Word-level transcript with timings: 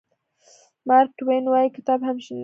مارک 0.87 1.09
ټواین 1.19 1.45
وایي 1.47 1.69
کتاب 1.77 1.99
همېشنۍ 2.07 2.29
ملګری 2.35 2.37
دی. 2.37 2.39